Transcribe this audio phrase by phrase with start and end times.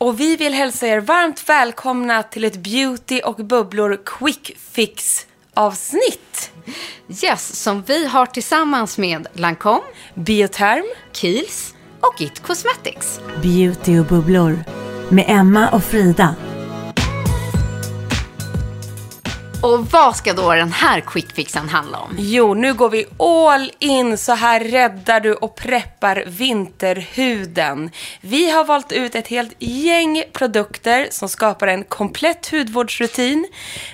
[0.00, 6.52] Och vi vill hälsa er varmt välkomna till ett Beauty och bubblor quick fix avsnitt.
[7.22, 9.82] Yes, som vi har tillsammans med Lancome,
[10.14, 13.20] Bioterm, Kiehl's och It Cosmetics.
[13.42, 14.58] Beauty och bubblor
[15.08, 16.34] med Emma och Frida.
[19.62, 22.16] Och vad ska då den här quickfixen handla om?
[22.18, 24.18] Jo, nu går vi all in.
[24.18, 27.90] Så här räddar du och preppar vinterhuden.
[28.20, 33.48] Vi har valt ut ett helt gäng produkter som skapar en komplett hudvårdsrutin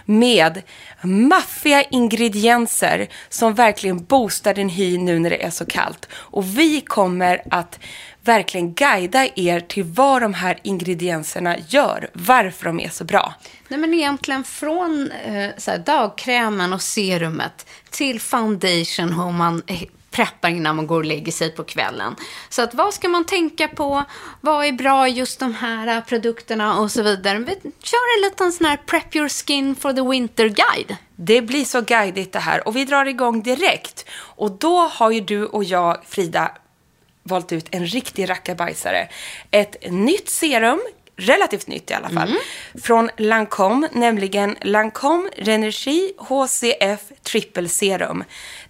[0.04, 0.62] med
[1.02, 6.08] maffiga ingredienser som verkligen boostar din hy nu när det är så kallt.
[6.12, 7.78] Och vi kommer att
[8.26, 13.34] verkligen guida er till vad de här ingredienserna gör, varför de är så bra.
[13.68, 19.82] Nej, men egentligen från eh, så här, dagkrämen och serumet till foundation, hur man eh,
[20.10, 22.16] preppar innan man går och lägger sig på kvällen.
[22.48, 24.04] Så att vad ska man tänka på?
[24.40, 27.38] Vad är bra just de här eh, produkterna och så vidare.
[27.38, 30.96] Vi kör en liten sån här Prep your skin for the winter guide.
[31.16, 34.04] Det blir så guidigt det här och vi drar igång direkt.
[34.18, 36.50] Och då har ju du och jag, Frida,
[37.28, 39.08] valt ut en riktig rackabajsare.
[39.50, 40.80] Ett nytt serum,
[41.16, 42.40] relativt nytt i alla fall, mm.
[42.82, 48.24] från Lancome, nämligen Lancome Renergi HCF Triple Serum.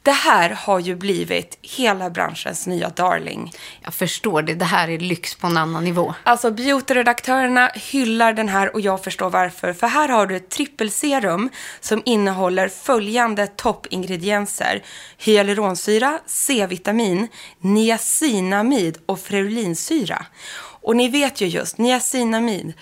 [0.06, 3.52] Det här har ju blivit hela branschens nya darling.
[3.80, 4.54] Jag förstår det.
[4.54, 6.14] Det här är lyx på en annan nivå.
[6.22, 9.72] Alltså, beautyredaktörerna hyllar den här och jag förstår varför.
[9.72, 14.82] För här har du ett trippelserum som innehåller följande toppingredienser.
[15.18, 17.28] Hyaluronsyra, C-vitamin,
[17.60, 20.26] niacinamid och freulinsyra.
[20.82, 22.72] Och ni vet ju just, niacinamid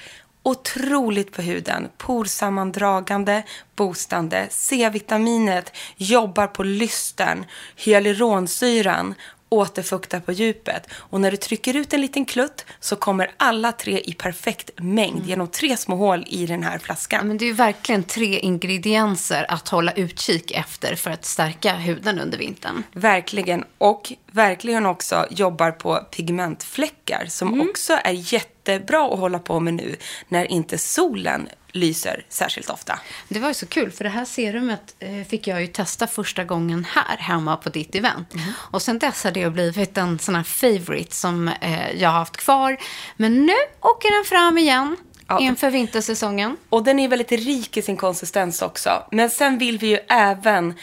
[0.44, 1.88] otroligt på huden.
[1.98, 3.42] Porsammandragande,
[3.76, 4.46] boostande.
[4.50, 7.44] C-vitaminet jobbar på lysten.
[7.76, 9.14] Hyaluronsyran
[9.48, 10.86] återfuktar på djupet.
[10.92, 15.16] Och när du trycker ut en liten klutt så kommer alla tre i perfekt mängd
[15.16, 15.28] mm.
[15.28, 17.18] genom tre små hål i den här flaskan.
[17.18, 22.18] Ja, men det är verkligen tre ingredienser att hålla utkik efter för att stärka huden
[22.18, 22.82] under vintern.
[22.92, 23.64] Verkligen.
[23.78, 27.68] Och verkligen också jobbar på pigmentfläckar som mm.
[27.70, 29.96] också är jättebra att hålla på med nu
[30.28, 32.98] när inte solen lyser särskilt ofta.
[33.28, 36.44] Det var ju så kul, för det här serumet eh, fick jag ju testa första
[36.44, 38.34] gången här hemma på ditt event.
[38.34, 38.46] Mm.
[38.56, 42.36] Och sen dess har det blivit en sån här favorite som eh, jag har haft
[42.36, 42.76] kvar.
[43.16, 44.96] Men nu åker den fram igen.
[45.28, 45.40] Ja.
[45.40, 46.56] Inför vintersäsongen.
[46.68, 48.90] Och den är väldigt rik i sin konsistens också.
[49.10, 50.74] Men sen vill vi ju även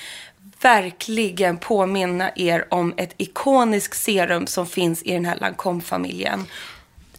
[0.62, 6.46] verkligen påminna er om ett ikoniskt serum som finns i den här Lancome-familjen.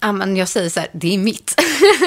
[0.00, 1.60] Ja, men jag säger så här, det är mitt.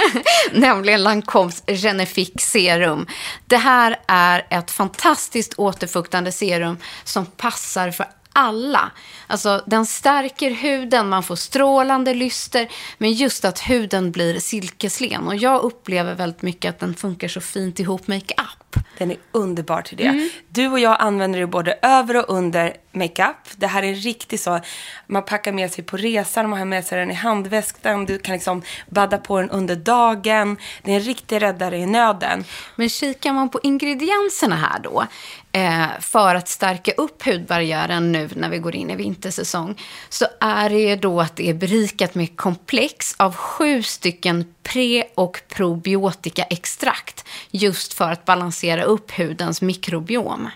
[0.51, 3.07] Nämligen Lancoms Genifique Serum.
[3.45, 8.91] Det här är ett fantastiskt återfuktande serum som passar för alla.
[9.27, 15.27] Alltså, den stärker huden, man får strålande lyster, men just att huden blir silkeslen.
[15.27, 18.64] Och jag upplever väldigt mycket att den funkar så fint ihop makeup.
[18.97, 20.07] Den är underbar till det.
[20.07, 20.29] Mm.
[20.47, 23.35] Du och jag använder det både över och under makeup.
[23.55, 24.59] Det här är en riktig så,
[25.07, 28.33] man packar med sig på resan, man har med sig den i handväskan, du kan
[28.33, 30.57] liksom badda på den under dagen.
[30.83, 32.43] Det är en riktig räddare i nöden.
[32.75, 35.05] Men kikar man på ingredienserna här då,
[35.51, 40.69] eh, för att stärka upp hudbarriären nu när vi går in i vintersäsong, så är
[40.69, 47.25] det ju då att det är berikat med komplex av sju stycken pre och probiotikaextrakt
[47.51, 50.49] just för att balansera upp hudens mikrobiom.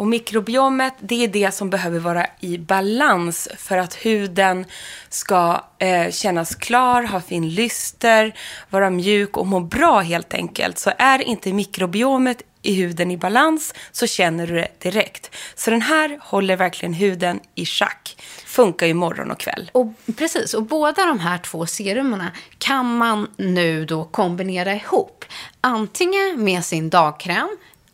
[0.00, 4.64] Och mikrobiomet, det är det som behöver vara i balans för att huden
[5.08, 8.34] ska eh, kännas klar, ha fin lyster,
[8.70, 10.78] vara mjuk och må bra helt enkelt.
[10.78, 15.36] Så är inte mikrobiomet i huden i balans så känner du det direkt.
[15.54, 18.16] Så den här håller verkligen huden i schack.
[18.46, 19.70] Funkar ju morgon och kväll.
[19.74, 25.24] Och, precis, och båda de här två serumerna kan man nu då kombinera ihop.
[25.60, 27.48] Antingen med sin dagkräm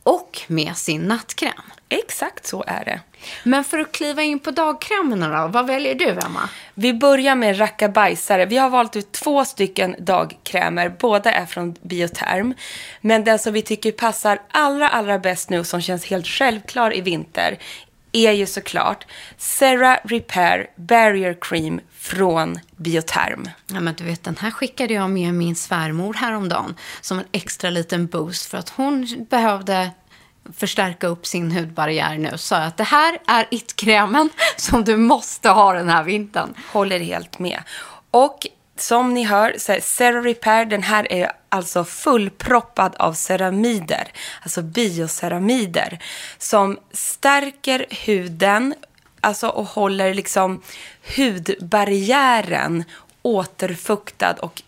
[0.07, 1.63] och med sin nattkräm.
[1.89, 3.01] Exakt så är det.
[3.45, 6.49] Men för att kliva in på dagkrämerna då, vad väljer du Emma?
[6.75, 8.47] Vi börjar med rackabajsare.
[8.47, 10.89] Vi har valt ut två stycken dagkrämer.
[10.89, 12.55] Båda är från Bioterm.
[13.01, 17.01] Men den som vi tycker passar allra, allra bäst nu som känns helt självklar i
[17.01, 17.59] vinter
[18.13, 23.49] är ju såklart Serra Repair Barrier Cream från Bioterm.
[23.67, 27.71] Ja, men du vet, den här skickade jag med min svärmor häromdagen som en extra
[27.71, 29.91] liten boost för att hon behövde
[30.57, 32.39] förstärka upp sin hudbarriär nu.
[32.39, 36.55] Så att det här är it-krämen som du måste ha den här vintern.
[36.73, 37.63] Håller helt med.
[38.11, 38.47] Och
[38.79, 44.09] som ni hör, så Cera Repair, den här är alltså fullproppad av ceramider,
[44.43, 45.99] alltså bioceramider,
[46.39, 48.75] som stärker huden
[49.21, 50.63] alltså och håller liksom
[51.17, 52.85] hudbarriären
[53.23, 54.63] återfuktad och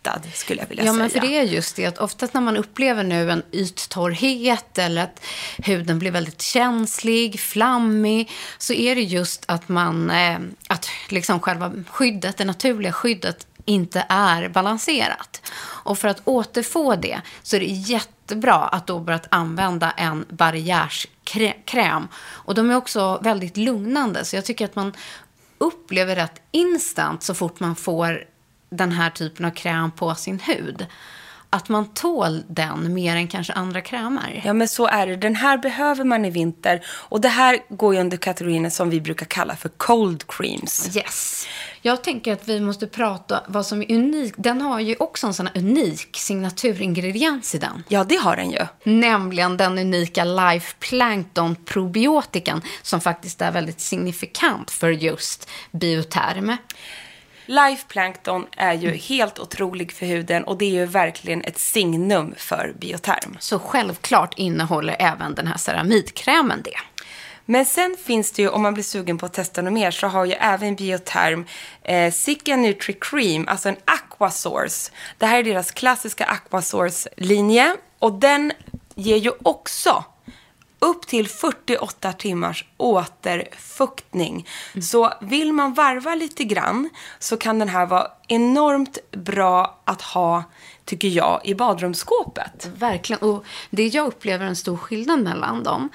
[0.00, 1.02] återfettad skulle jag vilja Ja, säga.
[1.02, 5.02] men för det är just det att oftast när man upplever nu en yttorrhet eller
[5.02, 5.20] att
[5.58, 10.38] huden blir väldigt känslig, flammig, så är det just att man, eh,
[10.68, 15.42] att liksom själva skyddet, det naturliga skyddet inte är balanserat.
[15.84, 22.08] Och för att återfå det så är det jättebra att då börja använda en barriärskräm.
[22.14, 24.92] Och de är också väldigt lugnande, så jag tycker att man
[25.58, 28.24] upplever rätt instant så fort man får
[28.70, 30.86] den här typen av kräm på sin hud.
[31.52, 34.42] Att man tål den mer än kanske andra krämer.
[34.44, 35.16] Ja, men så är det.
[35.16, 36.84] Den här behöver man i vinter.
[36.86, 40.96] Och det här går ju under kategorin som vi brukar kalla för cold creams.
[40.96, 41.46] Yes.
[41.82, 44.34] Jag tänker att vi måste prata vad som är unikt.
[44.38, 47.84] Den har ju också en sån här unik signaturingrediens i den.
[47.88, 48.66] Ja, det har den ju.
[48.82, 56.56] Nämligen den unika Life Plankton probiotikan som faktiskt är väldigt signifikant för just bioterm.
[57.50, 62.34] Life Plankton är ju helt otrolig för huden och det är ju verkligen ett signum
[62.36, 63.36] för bioterm.
[63.40, 67.04] Så självklart innehåller även den här ceramidkrämen det.
[67.44, 70.06] Men sen finns det ju, om man blir sugen på att testa något mer, så
[70.06, 71.46] har ju även Bioterm
[71.82, 74.92] eh, Sicka Nutri Cream, alltså en Aquasource.
[75.18, 78.52] Det här är deras klassiska Aquasource-linje och den
[78.94, 80.04] ger ju också
[80.80, 84.48] upp till 48 timmars återfuktning.
[84.82, 90.44] Så vill man varva lite grann så kan den här vara enormt bra att ha,
[90.84, 92.68] tycker jag, i badrumsskåpet.
[92.76, 93.22] Verkligen.
[93.22, 95.88] Och det jag upplever en stor skillnad mellan dem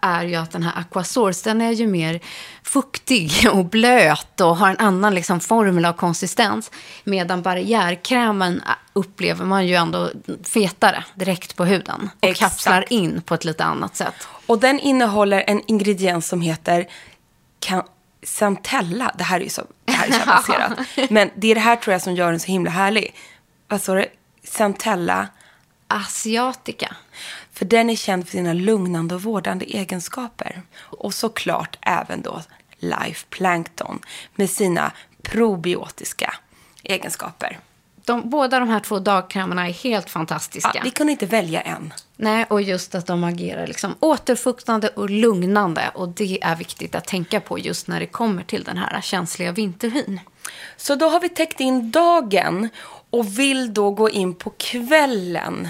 [0.00, 2.20] är ju att den här Aquasource, den är ju mer
[2.62, 6.70] fuktig och blöt och har en annan liksom, formel och konsistens.
[7.04, 10.10] Medan barriärkrämen eh, upplever man ju ändå
[10.44, 12.10] fetare direkt på huden.
[12.20, 12.52] Och Exakt.
[12.52, 14.14] kapslar in på ett lite annat sätt.
[14.46, 16.86] Och den innehåller en ingrediens som heter
[18.22, 19.14] Centella.
[19.18, 20.72] Det här är ju så, det här är så avancerat.
[21.10, 23.14] Men det är det här tror jag som gör den så himla härlig.
[23.68, 24.08] Vad står det?
[24.44, 25.28] Centella.
[25.88, 26.96] Asiatica.
[27.52, 30.62] För den är känd för sina lugnande och vårdande egenskaper.
[30.76, 32.42] Och såklart även då
[32.78, 34.00] Life Plankton
[34.34, 34.92] med sina
[35.22, 36.34] probiotiska
[36.82, 37.58] egenskaper.
[38.04, 40.70] De, båda de här två dagkrämerna är helt fantastiska.
[40.74, 41.92] Ja, vi kunde inte välja en.
[42.16, 45.90] Nej, och just att de agerar liksom återfuktande och lugnande.
[45.94, 49.52] Och det är viktigt att tänka på just när det kommer till den här känsliga
[49.52, 50.20] vinterhyn.
[50.76, 52.68] Så då har vi täckt in dagen
[53.10, 55.68] och vill då gå in på kvällen.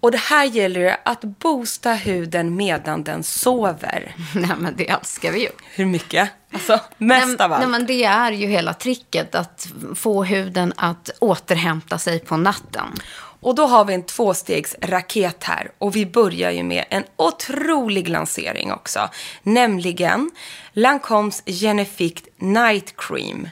[0.00, 4.14] Och det här gäller det att boosta huden medan den sover.
[4.34, 5.48] Nej, men det älskar vi ju.
[5.74, 6.30] Hur mycket?
[6.54, 7.60] Alltså, mest nej, av allt.
[7.60, 12.86] Nej, men det är ju hela tricket, att få huden att återhämta sig på natten.
[13.40, 15.70] Och då har vi en tvåstegsraket här.
[15.78, 19.08] Och vi börjar ju med en otrolig lansering också.
[19.42, 20.30] Nämligen
[20.72, 23.48] Lancoms Genifique Night Cream.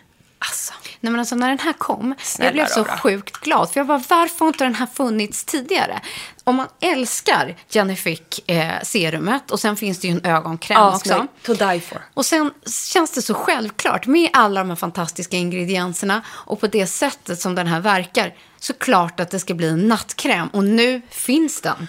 [0.48, 2.98] Alltså, Nej, men alltså, när den här kom, Snälla jag blev så rara.
[2.98, 3.70] sjukt glad.
[3.70, 6.00] För jag bara, varför har inte den här funnits tidigare?
[6.44, 11.26] Om man älskar Genifique eh, serumet och sen finns det ju en ögonkräm ja, också.
[11.42, 12.02] To die for.
[12.14, 12.50] Och sen
[12.92, 17.54] känns det så självklart med alla de här fantastiska ingredienserna och på det sättet som
[17.54, 18.34] den här verkar.
[18.58, 21.88] Så klart att det ska bli en nattkräm och nu finns den.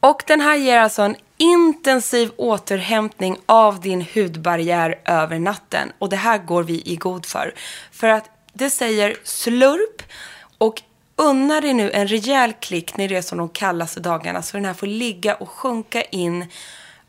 [0.00, 5.92] Och den här ger alltså en intensiv återhämtning av din hudbarriär över natten.
[5.98, 7.54] Och det här går vi i god för.
[7.92, 10.02] För att det säger slurp
[10.58, 10.82] och
[11.16, 14.42] unna dig nu en rejäl klick när det är som de kallaste dagarna.
[14.42, 16.46] Så den här får ligga och sjunka in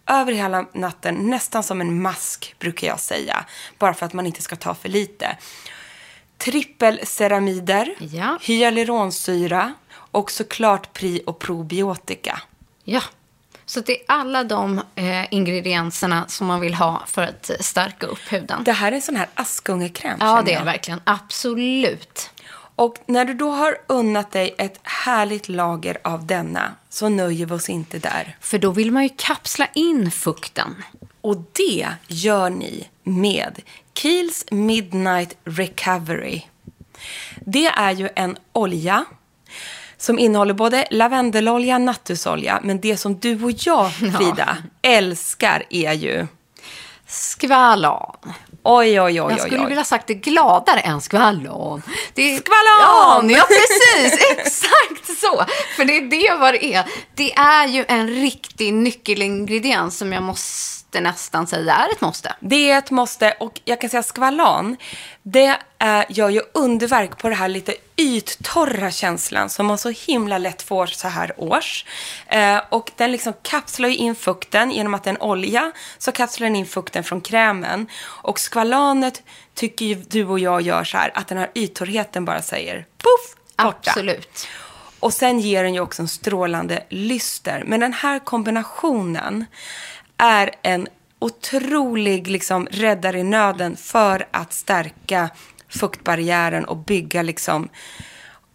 [0.08, 3.46] över hela natten, nästan som en mask brukar jag säga.
[3.78, 5.38] Bara för att man inte ska ta för lite.
[6.38, 8.38] Trippelceramider, Ja.
[8.42, 12.42] hyaluronsyra och såklart pri och probiotika.
[12.84, 13.02] Ja,
[13.72, 18.32] så det är alla de eh, ingredienserna som man vill ha för att stärka upp
[18.32, 18.64] huden.
[18.64, 20.18] Det här är en sån här askungekräm.
[20.20, 21.02] Ja, det är det verkligen.
[21.04, 22.30] Absolut.
[22.76, 27.54] Och när du då har unnat dig ett härligt lager av denna så nöjer vi
[27.54, 28.38] oss inte där.
[28.40, 30.84] För då vill man ju kapsla in fukten.
[31.22, 33.62] Och det gör ni med
[33.94, 36.42] Kiehl's Midnight Recovery.
[37.40, 39.06] Det är ju en olja
[40.02, 42.60] som innehåller både lavendelolja och nattusolja.
[42.64, 46.28] Men det som du och jag, Frida, älskar är ju...
[47.08, 48.16] Skvalan.
[48.64, 49.68] Oj, oj, oj, Jag oj, skulle oj.
[49.68, 51.82] vilja sagt det gladare än skvalan.
[52.14, 52.38] Det är...
[52.38, 53.30] Skvalan!
[53.30, 54.32] Ja, ja, precis.
[54.38, 55.46] Exakt så.
[55.76, 56.86] För det är det vad det är.
[57.16, 62.36] Det är ju en riktig nyckelingrediens som jag måste måste nästan säga är ett måste.
[62.40, 64.78] Det är ett måste och jag kan säga skvalan,
[65.24, 70.38] det är, gör ju underverk på det här lite yttorra känslan som man så himla
[70.38, 71.86] lätt får så här års.
[72.28, 76.12] Eh, och den liksom kapslar ju in fukten genom att det är en olja så
[76.12, 77.88] kapslar den in fukten från krämen.
[78.24, 82.42] Och skvalanet tycker ju du och jag gör så här att den här yttorrheten bara
[82.42, 83.92] säger poff, borta.
[83.92, 84.48] Absolut.
[85.00, 87.64] Och sen ger den ju också en strålande lyster.
[87.66, 89.46] Men den här kombinationen
[90.22, 90.88] är en
[91.20, 95.30] otrolig liksom, räddare i nöden för att stärka
[95.70, 97.70] fuktbarriären och bygga liksom,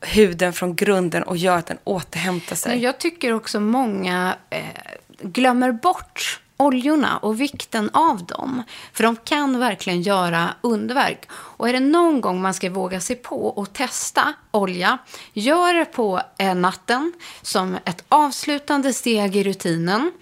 [0.01, 2.73] huden från grunden och göra att den återhämtar sig.
[2.73, 4.65] Men jag tycker också många eh,
[5.21, 8.63] glömmer bort oljorna och vikten av dem.
[8.93, 11.29] För de kan verkligen göra underverk.
[11.31, 14.99] Och är det någon gång man ska våga sig på och testa olja,
[15.33, 20.13] gör det på eh, natten som ett avslutande steg i rutinen.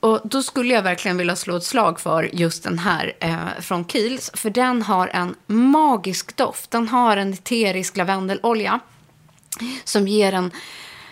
[0.00, 3.84] Och då skulle jag verkligen vilja slå ett slag för just den här eh, från
[3.84, 4.36] Kiehl's.
[4.36, 6.70] För den har en magisk doft.
[6.70, 8.80] Den har en eterisk lavendelolja
[9.84, 10.50] som ger en,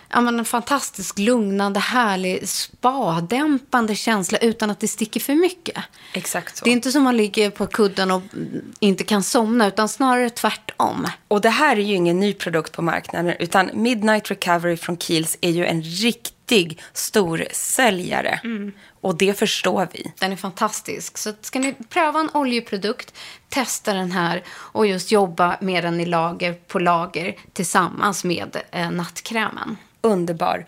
[0.09, 5.77] ja, men en fantastisk lugnande, härlig, spadämpande känsla utan att det sticker för mycket.
[6.13, 6.65] Exakt så.
[6.65, 8.23] Det är inte som man ligger på kudden och
[8.81, 11.07] inte kan somna, utan snarare tvärtom.
[11.29, 15.37] Och det här är ju ingen ny produkt på marknaden, utan Midnight Recovery från Kiehl's
[15.41, 16.38] är ju en riktig
[16.93, 18.41] storsäljare.
[19.01, 20.13] Och det förstår vi.
[20.19, 21.19] Den är fantastisk.
[21.19, 23.15] Så ska ni pröva en oljeprodukt,
[23.49, 28.91] testa den här och just jobba med den i lager på lager tillsammans med eh,
[28.91, 29.77] nattkrämen.
[30.01, 30.67] Underbar.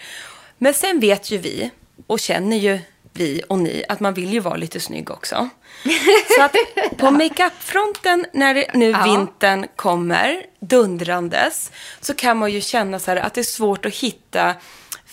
[0.58, 1.70] Men sen vet ju vi,
[2.06, 2.78] och känner ju
[3.12, 5.48] vi och ni, att man vill ju vara lite snygg också.
[6.36, 6.56] Så att
[6.98, 9.04] på makeupfronten, när det, nu Ja.
[9.04, 11.70] vintern kommer dundrandes,
[12.00, 14.54] så kan man ju känna så här att det är svårt att hitta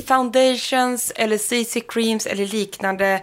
[0.08, 3.22] foundations eller CC creams eller liknande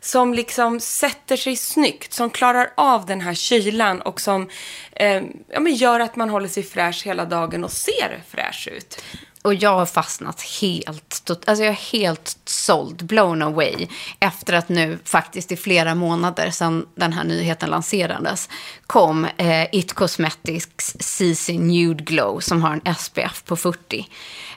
[0.00, 4.48] som liksom sätter sig snyggt, som klarar av den här kylan och som
[4.92, 9.02] eh, ja, men gör att man håller sig fräsch hela dagen och ser fräsch ut.
[9.46, 13.86] Och jag har fastnat helt, alltså jag är helt såld, blown away,
[14.20, 18.48] efter att nu faktiskt i flera månader sedan den här nyheten lanserades
[18.86, 24.06] kom eh, It Cosmetics CC Nude Glow som har en SPF på 40.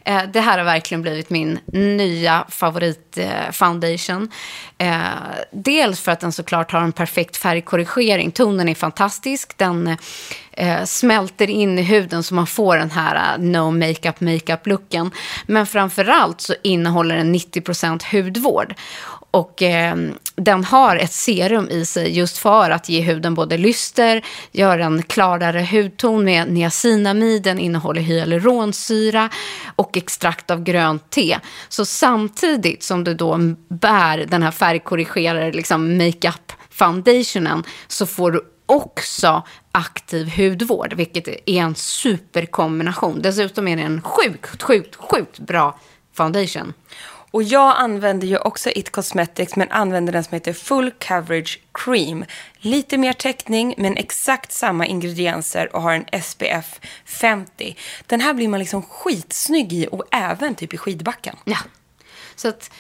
[0.09, 4.29] Eh, det här har verkligen blivit min nya favoritfoundation.
[4.77, 5.03] eh.
[5.03, 5.03] Eh,
[5.51, 8.31] dels för att den såklart har en perfekt färgkorrigering.
[8.31, 9.57] Tonen är fantastisk.
[9.57, 9.97] Den
[10.51, 15.11] eh, smälter in i huden så man får den här eh, no makeup makeup-looken.
[15.45, 18.73] Men framförallt så innehåller den 90% hudvård.
[19.31, 19.95] Och eh,
[20.35, 25.03] den har ett serum i sig just för att ge huden både lyster, göra en
[25.03, 29.29] klarare hudton med niacinamid, den innehåller hyaluronsyra
[29.75, 31.37] och extrakt av grönt te.
[31.69, 38.41] Så samtidigt som du då bär den här färgkorrigerade liksom makeup foundationen så får du
[38.65, 43.21] också aktiv hudvård, vilket är en superkombination.
[43.21, 45.79] Dessutom är det en sjukt, sjukt, sjukt bra
[46.13, 46.73] foundation.
[47.31, 52.25] Och jag använder ju också It Cosmetics men använder den som heter Full Coverage Cream.
[52.57, 57.75] Lite mer täckning men exakt samma ingredienser och har en SPF 50.
[58.05, 61.35] Den här blir man liksom skitsnygg i och även typ i skidbacken.
[61.43, 61.57] Ja.
[62.35, 62.71] Så att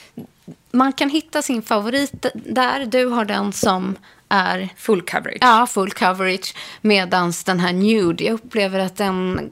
[0.71, 2.85] man kan hitta sin favorit där.
[2.85, 3.95] Du har den som
[4.29, 5.37] är Full coverage.
[5.41, 6.55] ja, full coverage.
[6.81, 9.49] Medan den här nude, jag upplever att den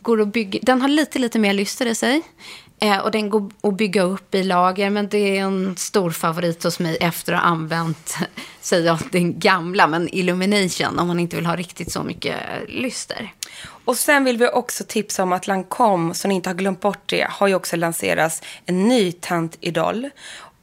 [0.00, 0.60] går att bygga.
[0.62, 2.22] Den har lite, lite mer lyster i sig.
[2.80, 4.90] Eh, och den går att bygga upp i lager.
[4.90, 8.16] Men det är en stor favorit hos mig efter att ha använt,
[8.60, 9.86] säger jag, den gamla.
[9.86, 13.32] Men Illumination, om man inte vill ha riktigt så mycket eh, lyster.
[13.84, 17.02] Och sen vill vi också tipsa om att Lancome, så ni inte har glömt bort
[17.06, 20.10] det, har ju också lanserats en ny Tant Idol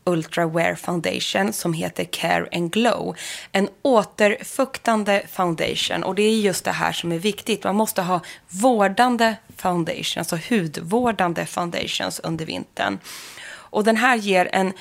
[0.05, 3.15] Ultra Wear Foundation som heter Care and Glow.
[3.51, 7.63] En återfuktande foundation och det är just det här som är viktigt.
[7.63, 13.00] Man måste ha vårdande foundations, alltså hudvårdande foundations under vintern.
[13.47, 14.74] Och den här ger en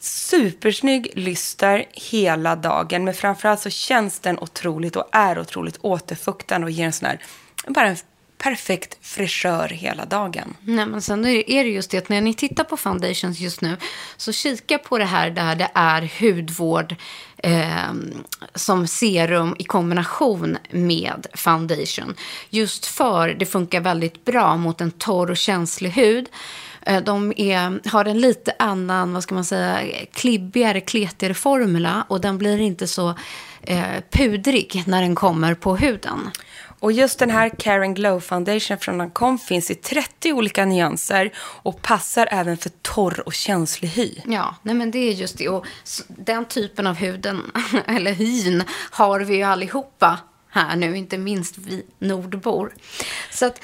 [0.00, 3.04] supersnygg lyster hela dagen.
[3.04, 7.18] Men framförallt så känns den otroligt och är otroligt återfuktande och ger en sån här,
[7.66, 7.96] bara en
[8.38, 10.56] perfekt fräschör hela dagen.
[10.60, 13.76] Nej, men sen är det just det att när ni tittar på foundations just nu
[14.16, 16.94] så kika på det här där det är hudvård
[17.36, 17.92] eh,
[18.54, 22.14] som serum i kombination med foundation.
[22.50, 26.28] Just för det funkar väldigt bra mot en torr och känslig hud.
[26.82, 29.80] Eh, de är, har en lite annan, vad ska man säga,
[30.12, 33.14] klibbigare, kletigare formula och den blir inte så
[33.62, 36.30] eh, pudrig när den kommer på huden.
[36.80, 41.82] Och just den här Karen Glow Foundation från Lancome finns i 30 olika nyanser och
[41.82, 44.14] passar även för torr och känslig hy.
[44.26, 45.48] Ja, nej men det är just det.
[45.48, 45.66] Och
[46.08, 47.52] den typen av huden,
[47.86, 50.18] eller hyn, har vi ju allihopa
[50.50, 52.74] här nu, inte minst vi nordbor.
[53.30, 53.60] Så att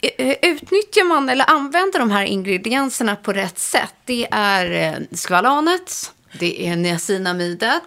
[0.00, 5.16] eh, eh, utnyttjar man eller använder de här ingredienserna på rätt sätt, det är eh,
[5.16, 7.82] skvalanet, det är niacinamidet,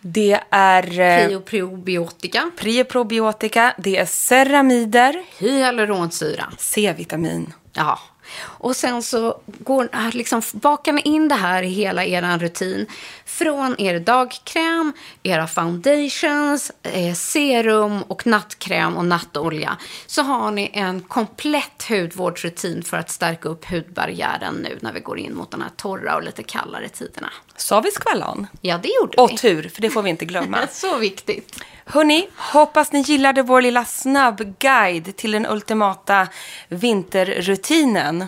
[0.00, 2.50] det är eh, Prioprobiotika.
[2.56, 3.74] Prioprobiotika.
[3.78, 5.22] Det är ceramider.
[5.38, 6.52] Hyaluronsyra.
[6.58, 7.52] C-vitamin.
[7.72, 7.98] Ja.
[8.42, 12.86] Och sen så går, liksom, bakar ni in det här i hela er rutin.
[13.24, 14.92] Från er dagkräm,
[15.22, 19.76] era foundations, eh, serum och nattkräm och nattolja.
[20.06, 25.18] Så har ni en komplett hudvårdsrutin för att stärka upp hudbarriären nu när vi går
[25.18, 27.30] in mot de här torra och lite kallare tiderna.
[27.60, 28.46] Sa vi skvalan?
[28.60, 29.22] Ja, det gjorde vi.
[29.22, 30.58] Och tur, för det får vi inte glömma.
[30.72, 31.64] så viktigt.
[31.84, 36.28] Hörni, hoppas ni gillade vår lilla snabbguide till den ultimata
[36.68, 38.24] vinterrutinen.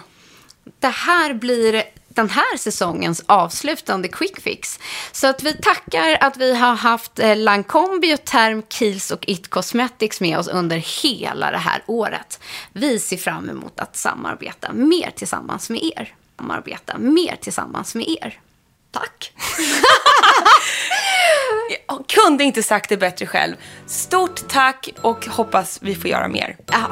[0.78, 4.78] Det här blir den här säsongens avslutande quick fix.
[5.12, 10.20] Så att vi tackar att vi har haft eh, Lancome Bioterm, Kiehl's och It Cosmetics
[10.20, 12.40] med oss under hela det här året.
[12.72, 16.14] Vi ser fram emot att samarbeta mer tillsammans med er.
[16.36, 18.38] Samarbeta mer tillsammans med er.
[18.92, 19.32] Tack!
[21.88, 23.56] Jag kunde inte sagt det bättre själv.
[23.86, 26.56] Stort tack och hoppas vi får göra mer.
[26.72, 26.90] Ja.